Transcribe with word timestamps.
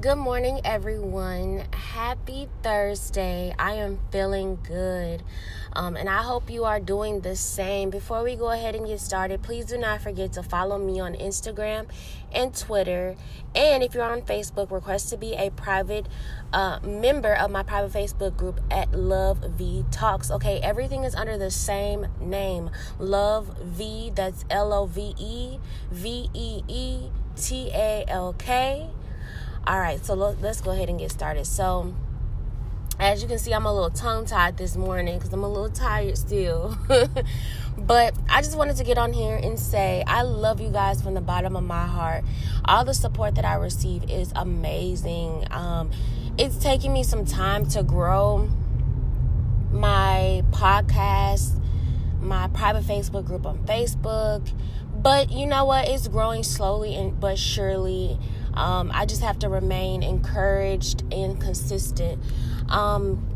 Good 0.00 0.16
morning, 0.16 0.60
everyone. 0.64 1.64
Happy 1.72 2.48
Thursday. 2.62 3.54
I 3.58 3.74
am 3.74 3.98
feeling 4.10 4.58
good. 4.62 5.22
Um, 5.72 5.96
and 5.96 6.08
I 6.08 6.22
hope 6.22 6.50
you 6.50 6.64
are 6.64 6.80
doing 6.80 7.20
the 7.20 7.36
same. 7.36 7.90
Before 7.90 8.22
we 8.22 8.34
go 8.34 8.50
ahead 8.50 8.74
and 8.74 8.86
get 8.86 9.00
started, 9.00 9.42
please 9.42 9.66
do 9.66 9.78
not 9.78 10.02
forget 10.02 10.32
to 10.32 10.42
follow 10.42 10.78
me 10.78 11.00
on 11.00 11.14
Instagram 11.14 11.86
and 12.32 12.54
Twitter. 12.54 13.14
And 13.54 13.82
if 13.82 13.94
you're 13.94 14.04
on 14.04 14.22
Facebook, 14.22 14.70
request 14.70 15.10
to 15.10 15.16
be 15.16 15.34
a 15.34 15.50
private 15.50 16.06
uh, 16.52 16.80
member 16.82 17.34
of 17.34 17.50
my 17.50 17.62
private 17.62 17.92
Facebook 17.92 18.36
group 18.36 18.60
at 18.70 18.92
Love 18.92 19.38
V 19.38 19.84
Talks. 19.90 20.30
Okay, 20.30 20.60
everything 20.60 21.04
is 21.04 21.14
under 21.14 21.38
the 21.38 21.50
same 21.50 22.08
name 22.20 22.70
Love 22.98 23.56
V, 23.62 24.12
that's 24.14 24.44
L 24.50 24.72
O 24.72 24.86
V 24.86 25.14
E 25.18 25.58
V 25.92 26.30
E 26.34 26.62
E 26.68 27.10
T 27.36 27.70
A 27.72 28.04
L 28.08 28.34
K. 28.38 28.88
All 29.66 29.80
right, 29.80 30.04
so 30.04 30.12
let's 30.12 30.60
go 30.60 30.72
ahead 30.72 30.90
and 30.90 30.98
get 30.98 31.10
started. 31.10 31.46
So, 31.46 31.94
as 33.00 33.22
you 33.22 33.28
can 33.28 33.38
see, 33.38 33.54
I'm 33.54 33.64
a 33.64 33.72
little 33.72 33.88
tongue 33.88 34.26
tied 34.26 34.58
this 34.58 34.76
morning 34.76 35.16
because 35.16 35.32
I'm 35.32 35.42
a 35.42 35.48
little 35.48 35.70
tired 35.70 36.18
still. 36.18 36.76
but 37.78 38.14
I 38.28 38.42
just 38.42 38.58
wanted 38.58 38.76
to 38.76 38.84
get 38.84 38.98
on 38.98 39.14
here 39.14 39.36
and 39.36 39.58
say 39.58 40.04
I 40.06 40.20
love 40.20 40.60
you 40.60 40.68
guys 40.68 41.00
from 41.00 41.14
the 41.14 41.22
bottom 41.22 41.56
of 41.56 41.64
my 41.64 41.86
heart. 41.86 42.24
All 42.66 42.84
the 42.84 42.92
support 42.92 43.36
that 43.36 43.46
I 43.46 43.54
receive 43.54 44.10
is 44.10 44.32
amazing. 44.36 45.46
Um, 45.50 45.90
it's 46.36 46.58
taking 46.58 46.92
me 46.92 47.02
some 47.02 47.24
time 47.24 47.66
to 47.70 47.82
grow 47.82 48.50
my 49.70 50.44
podcast, 50.50 51.58
my 52.20 52.48
private 52.48 52.84
Facebook 52.84 53.24
group 53.24 53.46
on 53.46 53.60
Facebook. 53.60 54.46
But 54.94 55.32
you 55.32 55.46
know 55.46 55.64
what? 55.64 55.88
It's 55.88 56.06
growing 56.06 56.42
slowly 56.42 56.94
and 56.96 57.18
but 57.18 57.38
surely. 57.38 58.18
Um, 58.54 58.90
I 58.94 59.06
just 59.06 59.22
have 59.22 59.38
to 59.40 59.48
remain 59.48 60.02
encouraged 60.02 61.02
and 61.12 61.40
consistent. 61.40 62.22
Um, 62.68 63.26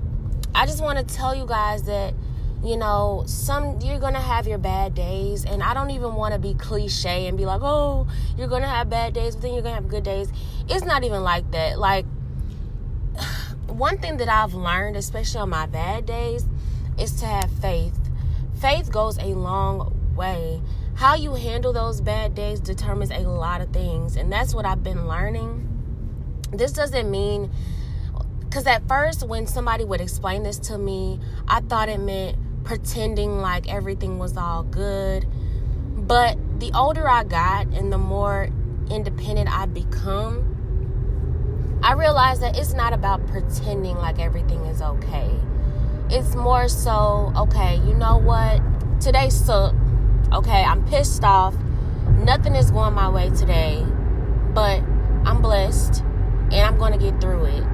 I 0.54 0.66
just 0.66 0.82
want 0.82 0.98
to 0.98 1.14
tell 1.14 1.34
you 1.34 1.46
guys 1.46 1.84
that 1.84 2.14
you 2.62 2.76
know 2.76 3.22
some 3.26 3.78
you're 3.80 4.00
gonna 4.00 4.20
have 4.20 4.48
your 4.48 4.58
bad 4.58 4.92
days 4.92 5.44
and 5.44 5.62
i 5.62 5.72
don't 5.72 5.90
even 5.90 6.14
want 6.14 6.34
to 6.34 6.40
be 6.40 6.54
cliche 6.54 7.28
and 7.28 7.38
be 7.38 7.46
like 7.46 7.60
oh 7.62 8.04
you're 8.36 8.48
gonna 8.48 8.66
have 8.66 8.90
bad 8.90 9.14
days 9.14 9.36
but 9.36 9.42
then 9.42 9.52
you're 9.52 9.62
gonna 9.62 9.76
have 9.76 9.88
good 9.88 10.02
days. 10.02 10.32
It's 10.68 10.84
not 10.84 11.04
even 11.04 11.22
like 11.22 11.48
that. 11.52 11.78
Like 11.78 12.04
one 13.68 13.98
thing 13.98 14.16
that 14.16 14.28
i've 14.28 14.54
learned 14.54 14.96
especially 14.96 15.40
on 15.40 15.50
my 15.50 15.66
bad 15.66 16.06
days 16.06 16.46
is 16.98 17.12
to 17.20 17.26
have 17.26 17.50
faith. 17.50 17.96
Faith 18.60 18.90
goes 18.90 19.18
a 19.18 19.34
long 19.34 19.94
way 20.16 20.60
how 20.98 21.14
you 21.14 21.32
handle 21.32 21.72
those 21.72 22.00
bad 22.00 22.34
days 22.34 22.58
determines 22.58 23.12
a 23.12 23.20
lot 23.20 23.60
of 23.60 23.72
things 23.72 24.16
and 24.16 24.32
that's 24.32 24.52
what 24.52 24.66
i've 24.66 24.82
been 24.82 25.06
learning. 25.06 25.64
This 26.52 26.72
doesn't 26.72 27.08
mean 27.08 27.52
because 28.40 28.66
at 28.66 28.88
first 28.88 29.22
when 29.22 29.46
somebody 29.46 29.84
would 29.84 30.00
explain 30.00 30.42
this 30.42 30.58
to 30.58 30.76
me 30.76 31.20
i 31.46 31.60
thought 31.60 31.88
it 31.88 32.00
meant 32.00 32.36
pretending 32.64 33.38
like 33.38 33.72
everything 33.72 34.18
was 34.18 34.36
all 34.36 34.64
good. 34.64 35.24
But 35.96 36.36
the 36.58 36.72
older 36.74 37.08
i 37.08 37.22
got 37.22 37.68
and 37.68 37.92
the 37.92 37.98
more 37.98 38.48
independent 38.90 39.56
i 39.56 39.66
become 39.66 41.78
i 41.80 41.92
realized 41.92 42.42
that 42.42 42.58
it's 42.58 42.72
not 42.72 42.92
about 42.92 43.24
pretending 43.28 43.96
like 43.98 44.18
everything 44.18 44.64
is 44.64 44.82
okay. 44.82 45.30
It's 46.10 46.34
more 46.34 46.66
so 46.66 47.32
okay 47.36 47.76
you 47.86 47.94
know 47.94 48.18
what? 48.18 48.60
Today 49.00 49.30
sucked 49.30 49.76
Okay, 50.30 50.62
I'm 50.62 50.84
pissed 50.84 51.24
off. 51.24 51.54
Nothing 52.18 52.54
is 52.54 52.70
going 52.70 52.92
my 52.92 53.08
way 53.08 53.30
today, 53.30 53.82
but 54.52 54.82
I'm 55.24 55.40
blessed 55.40 56.02
and 56.02 56.54
I'm 56.54 56.76
going 56.76 56.92
to 56.92 56.98
get 56.98 57.18
through 57.18 57.46
it. 57.46 57.64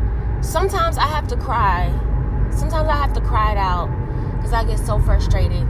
Sometimes 0.40 0.96
I 0.96 1.08
have 1.08 1.26
to 1.28 1.36
cry. 1.36 1.88
Sometimes 2.52 2.88
I 2.88 2.96
have 2.96 3.12
to 3.14 3.20
cry 3.20 3.52
it 3.52 3.58
out 3.58 3.88
because 4.36 4.52
I 4.52 4.62
get 4.62 4.78
so 4.78 5.00
frustrated 5.00 5.66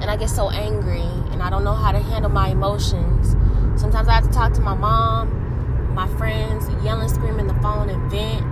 and 0.00 0.10
I 0.10 0.16
get 0.16 0.30
so 0.30 0.50
angry 0.50 1.06
and 1.30 1.40
I 1.40 1.48
don't 1.48 1.62
know 1.62 1.74
how 1.74 1.92
to 1.92 2.00
handle 2.00 2.30
my 2.30 2.48
emotions. 2.48 3.36
Sometimes 3.80 4.08
I 4.08 4.14
have 4.14 4.24
to 4.24 4.32
talk 4.32 4.52
to 4.54 4.60
my 4.60 4.74
mom, 4.74 5.94
my 5.94 6.08
friends, 6.16 6.68
yelling, 6.84 7.08
screaming 7.08 7.46
the 7.46 7.54
phone 7.54 7.88
and 7.88 8.10
vent, 8.10 8.44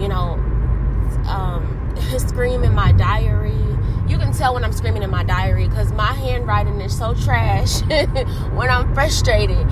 you 0.00 0.08
know, 0.08 0.32
um, 1.28 1.94
my 2.74 2.90
diary 2.90 3.69
you 4.10 4.18
can 4.18 4.32
tell 4.32 4.54
when 4.54 4.64
I'm 4.64 4.72
screaming 4.72 5.04
in 5.04 5.10
my 5.10 5.22
diary 5.22 5.68
because 5.68 5.92
my 5.92 6.12
handwriting 6.12 6.80
is 6.80 6.96
so 6.96 7.14
trash 7.14 7.80
when 8.52 8.68
I'm 8.68 8.92
frustrated. 8.92 9.64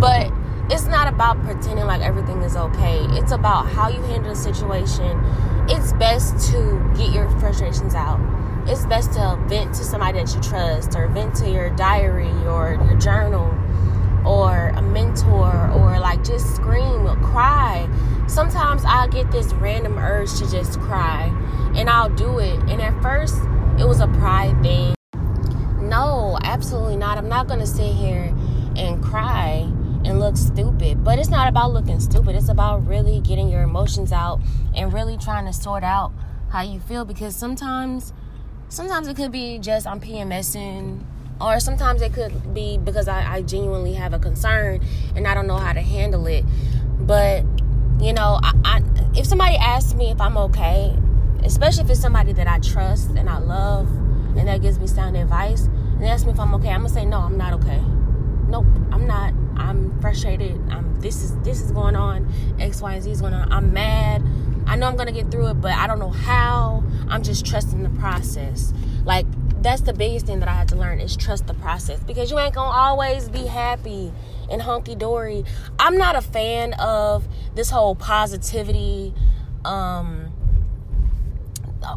But 0.00 0.32
it's 0.68 0.86
not 0.86 1.06
about 1.06 1.40
pretending 1.44 1.86
like 1.86 2.02
everything 2.02 2.42
is 2.42 2.56
okay. 2.56 2.98
It's 3.10 3.30
about 3.30 3.68
how 3.68 3.88
you 3.88 4.02
handle 4.02 4.34
the 4.34 4.36
situation. 4.36 5.22
It's 5.68 5.92
best 5.92 6.50
to 6.50 6.92
get 6.96 7.12
your 7.12 7.30
frustrations 7.38 7.94
out. 7.94 8.18
It's 8.66 8.84
best 8.86 9.12
to 9.12 9.38
vent 9.46 9.74
to 9.74 9.84
somebody 9.84 10.18
that 10.18 10.34
you 10.34 10.40
trust 10.40 10.96
or 10.96 11.06
vent 11.06 11.36
to 11.36 11.48
your 11.48 11.70
diary 11.70 12.32
or 12.46 12.80
your 12.86 12.98
journal 12.98 13.54
or 14.26 14.72
a 14.74 14.82
mentor 14.82 15.70
or 15.70 16.00
like 16.00 16.24
just 16.24 16.56
scream 16.56 17.06
or 17.06 17.14
cry. 17.16 17.88
Sometimes 18.26 18.82
I 18.84 19.06
get 19.06 19.30
this 19.30 19.52
random 19.54 19.98
urge 19.98 20.34
to 20.38 20.50
just 20.50 20.80
cry 20.80 21.26
and 21.76 21.88
I'll 21.88 22.08
do 22.08 22.38
it. 22.40 22.58
And 22.70 22.80
at 22.80 23.00
first, 23.02 23.36
it 23.78 23.86
was 23.86 24.00
a 24.00 24.06
pride 24.08 24.60
thing. 24.62 24.94
No, 25.80 26.38
absolutely 26.42 26.96
not. 26.96 27.18
I'm 27.18 27.28
not 27.28 27.48
to 27.48 27.66
sit 27.66 27.92
here 27.94 28.34
and 28.76 29.02
cry 29.02 29.70
and 30.04 30.20
look 30.20 30.36
stupid. 30.36 31.02
But 31.02 31.18
it's 31.18 31.28
not 31.28 31.48
about 31.48 31.72
looking 31.72 32.00
stupid. 32.00 32.36
It's 32.36 32.48
about 32.48 32.86
really 32.86 33.20
getting 33.20 33.48
your 33.48 33.62
emotions 33.62 34.12
out 34.12 34.40
and 34.74 34.92
really 34.92 35.16
trying 35.16 35.46
to 35.46 35.52
sort 35.52 35.84
out 35.84 36.12
how 36.50 36.62
you 36.62 36.78
feel 36.78 37.04
because 37.04 37.34
sometimes 37.34 38.12
sometimes 38.68 39.08
it 39.08 39.16
could 39.16 39.32
be 39.32 39.58
just 39.58 39.86
I'm 39.86 40.00
PMSing 40.00 41.04
or 41.40 41.58
sometimes 41.58 42.00
it 42.00 42.12
could 42.12 42.54
be 42.54 42.78
because 42.78 43.08
I, 43.08 43.34
I 43.34 43.42
genuinely 43.42 43.94
have 43.94 44.14
a 44.14 44.18
concern 44.18 44.80
and 45.16 45.26
I 45.26 45.34
don't 45.34 45.46
know 45.46 45.56
how 45.56 45.72
to 45.72 45.80
handle 45.80 46.26
it. 46.26 46.44
But 46.98 47.44
you 48.00 48.12
know, 48.12 48.38
I, 48.42 48.52
I, 48.64 48.82
if 49.16 49.26
somebody 49.26 49.56
asks 49.56 49.94
me 49.94 50.10
if 50.10 50.20
I'm 50.20 50.36
okay, 50.36 50.94
especially 51.44 51.84
if 51.84 51.90
it's 51.90 52.00
somebody 52.00 52.32
that 52.32 52.48
I 52.48 52.58
trust 52.58 53.10
and 53.10 53.28
I 53.28 53.38
love 53.38 53.88
and 54.36 54.48
that 54.48 54.62
gives 54.62 54.78
me 54.78 54.86
sound 54.86 55.16
advice 55.16 55.62
and 55.64 56.02
they 56.02 56.08
ask 56.08 56.26
me 56.26 56.32
if 56.32 56.40
I'm 56.40 56.54
okay, 56.54 56.70
I'm 56.70 56.80
gonna 56.80 56.88
say 56.88 57.04
no, 57.04 57.18
I'm 57.18 57.36
not 57.36 57.52
okay. 57.54 57.80
Nope, 58.48 58.66
I'm 58.92 59.06
not. 59.06 59.32
I'm 59.56 60.00
frustrated. 60.00 60.60
I'm 60.70 61.00
this 61.00 61.22
is 61.22 61.36
this 61.38 61.60
is 61.60 61.70
going 61.70 61.96
on. 61.96 62.32
X, 62.58 62.80
Y, 62.80 62.94
and 62.94 63.02
Z 63.02 63.10
is 63.10 63.20
going 63.20 63.34
on. 63.34 63.52
I'm 63.52 63.72
mad. 63.72 64.22
I 64.66 64.76
know 64.76 64.86
I'm 64.86 64.96
gonna 64.96 65.12
get 65.12 65.30
through 65.30 65.48
it, 65.48 65.54
but 65.60 65.72
I 65.72 65.86
don't 65.86 65.98
know 65.98 66.10
how. 66.10 66.82
I'm 67.08 67.22
just 67.22 67.46
trusting 67.46 67.82
the 67.82 67.90
process. 67.90 68.72
Like 69.04 69.26
that's 69.62 69.82
the 69.82 69.92
biggest 69.92 70.26
thing 70.26 70.40
that 70.40 70.48
I 70.48 70.52
had 70.52 70.68
to 70.68 70.76
learn 70.76 71.00
is 71.00 71.16
trust 71.16 71.46
the 71.46 71.54
process 71.54 72.00
because 72.00 72.30
you 72.30 72.38
ain't 72.38 72.54
gonna 72.54 72.76
always 72.76 73.28
be 73.28 73.46
happy 73.46 74.12
and 74.50 74.60
hunky 74.62 74.94
dory. 74.94 75.44
I'm 75.78 75.96
not 75.96 76.16
a 76.16 76.20
fan 76.20 76.74
of 76.74 77.26
this 77.54 77.70
whole 77.70 77.94
positivity 77.94 79.14
um 79.64 80.23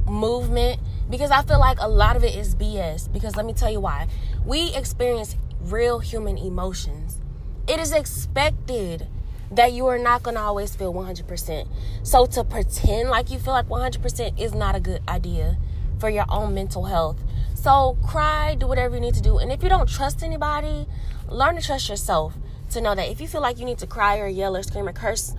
movement 0.07 0.79
because 1.09 1.31
I 1.31 1.41
feel 1.43 1.59
like 1.59 1.77
a 1.79 1.87
lot 1.87 2.15
of 2.15 2.23
it 2.23 2.35
is 2.35 2.55
BS. 2.55 3.11
Because 3.11 3.35
let 3.35 3.45
me 3.45 3.53
tell 3.53 3.71
you 3.71 3.79
why. 3.79 4.07
We 4.45 4.73
experience 4.75 5.35
real 5.61 5.99
human 5.99 6.37
emotions. 6.37 7.19
It 7.67 7.79
is 7.79 7.91
expected 7.91 9.07
that 9.51 9.71
you 9.71 9.87
are 9.87 9.97
not 9.97 10.23
going 10.23 10.35
to 10.35 10.41
always 10.41 10.75
feel 10.75 10.93
100%. 10.93 11.67
So 12.03 12.25
to 12.25 12.43
pretend 12.43 13.09
like 13.09 13.31
you 13.31 13.39
feel 13.39 13.53
like 13.53 13.67
100% 13.67 14.39
is 14.39 14.53
not 14.53 14.75
a 14.75 14.79
good 14.79 15.01
idea 15.07 15.57
for 15.99 16.09
your 16.09 16.25
own 16.29 16.53
mental 16.53 16.85
health. 16.85 17.17
So 17.55 17.97
cry, 18.05 18.55
do 18.55 18.67
whatever 18.67 18.95
you 18.95 19.01
need 19.01 19.15
to 19.15 19.21
do. 19.21 19.37
And 19.37 19.51
if 19.51 19.63
you 19.63 19.69
don't 19.69 19.89
trust 19.89 20.23
anybody, 20.23 20.87
learn 21.29 21.55
to 21.55 21.61
trust 21.61 21.89
yourself 21.89 22.35
to 22.71 22.81
know 22.81 22.95
that 22.95 23.09
if 23.09 23.21
you 23.21 23.27
feel 23.27 23.41
like 23.41 23.59
you 23.59 23.65
need 23.65 23.77
to 23.79 23.87
cry 23.87 24.19
or 24.19 24.27
yell 24.27 24.55
or 24.55 24.63
scream 24.63 24.87
or 24.87 24.93
curse, 24.93 25.33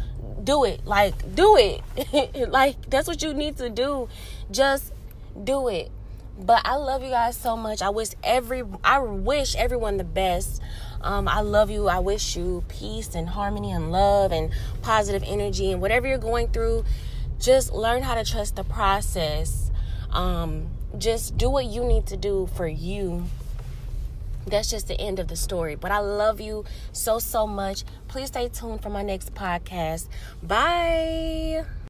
do 0.48 0.64
it. 0.64 0.86
Like, 0.86 1.34
do 1.34 1.58
it. 1.58 2.48
like, 2.50 2.88
that's 2.88 3.06
what 3.06 3.22
you 3.22 3.34
need 3.34 3.58
to 3.58 3.68
do. 3.68 4.08
Just 4.50 4.94
do 5.44 5.68
it. 5.68 5.90
But 6.40 6.62
I 6.64 6.76
love 6.76 7.02
you 7.02 7.10
guys 7.10 7.36
so 7.36 7.54
much. 7.54 7.82
I 7.82 7.90
wish 7.90 8.10
every 8.24 8.62
I 8.82 8.98
wish 9.00 9.54
everyone 9.56 9.98
the 9.98 10.04
best. 10.04 10.62
Um, 11.02 11.28
I 11.28 11.42
love 11.42 11.68
you. 11.70 11.88
I 11.88 11.98
wish 11.98 12.34
you 12.34 12.64
peace 12.68 13.14
and 13.14 13.28
harmony 13.28 13.72
and 13.72 13.92
love 13.92 14.32
and 14.32 14.50
positive 14.80 15.22
energy 15.26 15.70
and 15.70 15.82
whatever 15.82 16.06
you're 16.06 16.16
going 16.16 16.48
through. 16.48 16.86
Just 17.38 17.70
learn 17.70 18.02
how 18.02 18.14
to 18.14 18.24
trust 18.24 18.56
the 18.56 18.64
process. 18.64 19.70
Um, 20.10 20.68
just 20.96 21.36
do 21.36 21.50
what 21.50 21.66
you 21.66 21.84
need 21.84 22.06
to 22.06 22.16
do 22.16 22.48
for 22.54 22.66
you 22.66 23.24
that's 24.48 24.70
just 24.70 24.88
the 24.88 25.00
end 25.00 25.18
of 25.18 25.28
the 25.28 25.36
story. 25.36 25.74
But 25.74 25.90
I 25.90 25.98
love 25.98 26.40
you 26.40 26.64
so, 26.92 27.18
so 27.18 27.46
much. 27.46 27.84
Please 28.08 28.28
stay 28.28 28.48
tuned 28.48 28.82
for 28.82 28.90
my 28.90 29.02
next 29.02 29.34
podcast. 29.34 30.08
Bye. 30.42 31.64